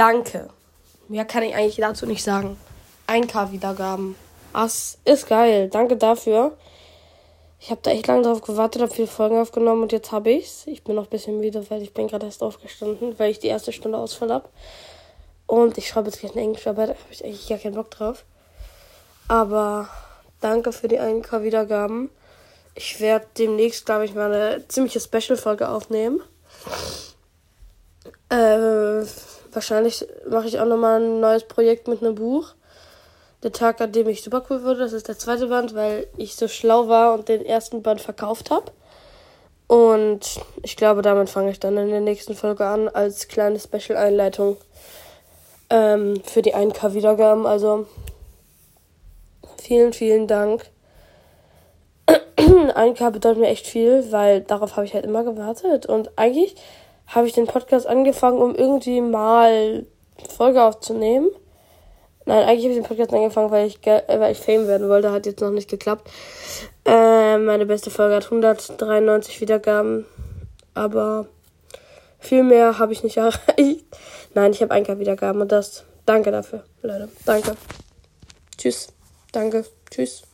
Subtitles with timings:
[0.00, 0.48] danke.
[1.08, 2.56] Mehr kann ich eigentlich dazu nicht sagen.
[3.06, 4.16] 1K Wiedergaben.
[4.52, 5.68] Das ist geil.
[5.68, 6.56] Danke dafür.
[7.60, 10.66] Ich habe da echt lange drauf gewartet, habe viele Folgen aufgenommen und jetzt habe ich's.
[10.66, 13.48] Ich bin noch ein bisschen müde, weil ich bin gerade erst aufgestanden, weil ich die
[13.48, 14.48] erste Stunde Ausfall habe.
[15.46, 18.24] Und ich schreibe jetzt gleich eine Englischarbeit, da habe ich eigentlich gar keinen Bock drauf.
[19.28, 19.90] Aber
[20.40, 22.08] danke für die 1K Wiedergaben.
[22.74, 26.22] Ich werde demnächst, glaube ich, mal eine ziemliche Special-Folge aufnehmen.
[28.30, 28.36] Äh,
[29.52, 32.54] wahrscheinlich mache ich auch nochmal ein neues Projekt mit einem Buch
[33.42, 34.80] der Tag, an dem ich super cool wurde.
[34.80, 38.50] Das ist der zweite Band, weil ich so schlau war und den ersten Band verkauft
[38.50, 38.70] habe.
[39.66, 44.56] Und ich glaube, damit fange ich dann in der nächsten Folge an, als kleine Special-Einleitung
[45.70, 47.46] ähm, für die 1K-Wiedergaben.
[47.46, 47.86] Also
[49.62, 50.66] vielen, vielen Dank.
[52.36, 55.86] 1K bedeutet mir echt viel, weil darauf habe ich halt immer gewartet.
[55.86, 56.56] Und eigentlich
[57.10, 59.86] habe ich den Podcast angefangen, um irgendwie mal
[60.36, 61.28] Folge aufzunehmen.
[62.26, 65.10] Nein, eigentlich habe ich den Podcast angefangen, weil ich, äh, weil ich Fame werden wollte.
[65.10, 66.10] Hat jetzt noch nicht geklappt.
[66.84, 70.06] Äh, meine beste Folge hat 193 Wiedergaben.
[70.74, 71.26] Aber
[72.18, 73.84] viel mehr habe ich nicht erreicht.
[74.34, 75.84] Nein, ich habe ein Wiedergaben und das.
[76.06, 77.08] Danke dafür, Leute.
[77.24, 77.56] Danke.
[78.56, 78.88] Tschüss.
[79.32, 79.64] Danke.
[79.90, 80.29] Tschüss.